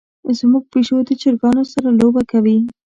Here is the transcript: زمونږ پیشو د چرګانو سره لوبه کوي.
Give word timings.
زمونږ 0.37 0.63
پیشو 0.71 0.97
د 1.07 1.09
چرګانو 1.21 1.63
سره 1.73 1.89
لوبه 1.99 2.21
کوي. 2.31 2.57